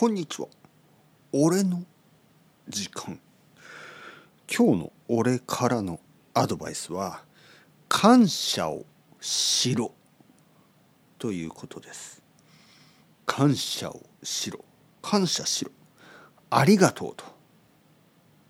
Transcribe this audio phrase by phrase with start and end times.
[0.00, 0.48] こんにちは。
[1.30, 1.82] 俺の
[2.66, 3.20] 時間。
[4.50, 6.00] 今日の俺からの
[6.32, 7.22] アドバイスは
[7.86, 8.86] 感謝を
[9.20, 9.92] しろ。
[11.18, 12.22] ということです。
[13.26, 14.64] 感謝をしろ。
[15.02, 15.70] 感謝しろ。
[16.48, 17.26] ありがとうと。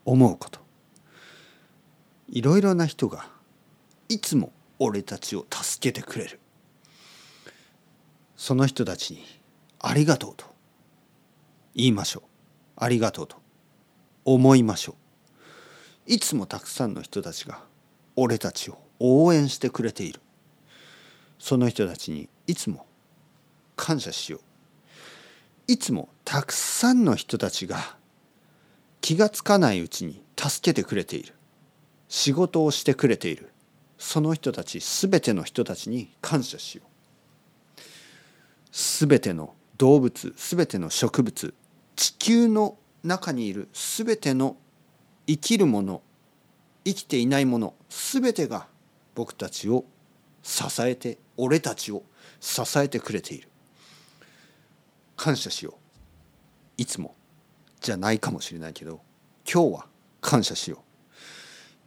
[0.05, 0.61] 思うこと。
[2.29, 3.27] いろいろな人が
[4.09, 6.39] いつも俺たちを助けてくれる。
[8.37, 9.25] その人たちに
[9.81, 10.50] ありがとうと。
[11.75, 12.23] 言いましょう。
[12.77, 13.37] ありがとうと。
[14.25, 16.13] 思いましょう。
[16.13, 17.63] いつもたくさんの人たちが
[18.17, 20.21] 俺たちを応援してくれている。
[21.39, 22.87] その人たちにいつも
[23.77, 24.41] 感謝しよう。
[25.73, 27.97] いつもたくさんの人たちが
[29.01, 31.35] 気がつかないうちに助けてくれている。
[32.09, 33.53] 仕事をしてくれている。
[33.97, 36.91] その人たち全ての人たちに感謝しよう。
[38.73, 41.55] 全ての動物全ての植物
[42.01, 44.57] 地球の中にいる全ての
[45.27, 46.01] 生きるもの
[46.83, 48.69] 生きていないもの全てが
[49.15, 49.85] 僕たちを
[50.43, 52.03] 支えて俺たちを
[52.41, 53.51] 支えてくれている。
[55.15, 55.75] 感謝しよう。
[56.79, 57.15] いつも
[57.83, 59.03] じゃないかもしれないけど
[59.45, 59.87] 今日は
[60.23, 60.81] 感謝しよう。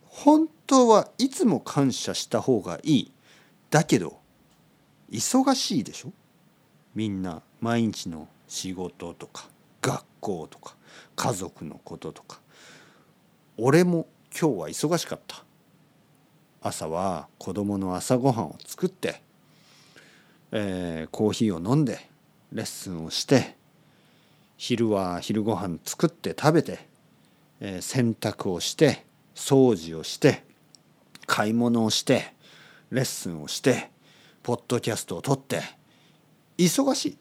[0.03, 3.11] 本当はいつも感謝した方がいい。
[3.71, 4.19] だけど
[5.09, 6.11] 忙しいでしょ？
[6.93, 9.49] みんな毎日の仕事とか。
[9.83, 10.75] 学校とか
[11.15, 12.39] 家族のこととか。
[13.57, 15.43] 俺も今日は忙しかった。
[16.61, 19.21] 朝は子供の朝ごはんを作って、
[20.51, 22.09] えー、コーヒーを飲んで
[22.53, 23.57] レッスンをして
[24.55, 26.87] 昼は昼ごはん作って食べて、
[27.59, 30.45] えー、洗濯をして掃除をして
[31.25, 32.33] 買い物をして
[32.91, 33.91] レッスンをして
[34.41, 35.61] ポッドキャストを撮って。
[36.57, 37.17] 忙し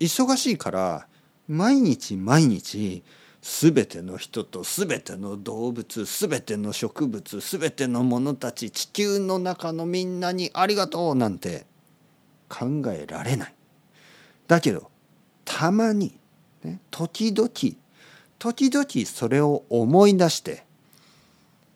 [0.00, 0.06] い。
[0.06, 1.06] 忙しいから
[1.48, 3.02] 毎日毎日
[3.40, 11.66] 全ての人と全ての動物全ての植物全ての者たち地球の中のみんなにありがとうなんて
[12.48, 13.54] 考えられない。
[14.46, 14.90] だけど
[15.44, 16.18] たまに、
[16.62, 17.48] ね、時々
[18.38, 20.64] 時々それを思い出して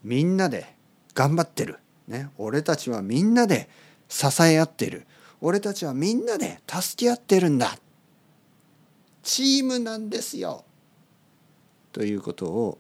[0.05, 0.75] みんなで
[1.15, 3.69] 頑張ってる、ね、俺たちはみんなで
[4.09, 5.07] 支え合ってる。
[5.41, 7.77] 俺たちはみんなで助け合ってるんだ。
[9.27, 10.65] チームなんですよ
[11.93, 12.79] ということを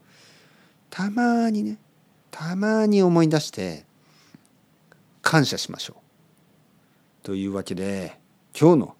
[0.90, 1.76] たまにね
[2.30, 3.84] たまに思い出して
[5.22, 7.26] 感謝しましょう。
[7.26, 8.16] というわけで
[8.58, 8.96] 今日の、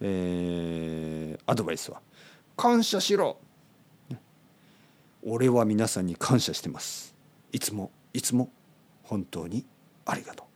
[0.00, 2.00] えー、アドバイスは
[2.56, 3.38] 「感謝しろ!」
[5.22, 7.14] 俺は皆さんに感謝してます。
[7.52, 8.50] いつもいつも
[9.04, 9.64] 本当に
[10.04, 10.46] ありがとう。